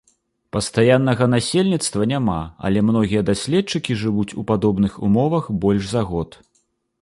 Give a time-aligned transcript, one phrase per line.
[0.55, 2.37] Пастаяннага насельніцтва няма,
[2.69, 6.41] але многія даследчыкі жывуць у падобных умовах больш за год.